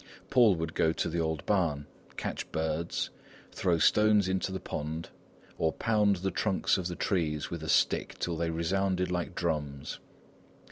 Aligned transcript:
Paul 0.31 0.55
would 0.55 0.73
go 0.73 0.91
to 0.93 1.09
the 1.09 1.19
old 1.19 1.45
barn, 1.45 1.85
catch 2.17 2.51
birds, 2.51 3.11
throw 3.51 3.77
stones 3.77 4.27
into 4.27 4.51
the 4.51 4.59
pond, 4.59 5.09
or 5.59 5.73
pound 5.73 6.15
the 6.25 6.31
trunks 6.31 6.75
of 6.79 6.87
the 6.87 6.95
trees 6.95 7.51
with 7.51 7.61
a 7.61 7.69
stick 7.69 8.15
till 8.17 8.35
they 8.35 8.49
resounded 8.49 9.11
like 9.11 9.35
drums. 9.35 9.99